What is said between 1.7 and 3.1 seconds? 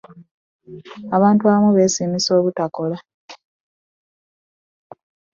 beesimisa obutakola.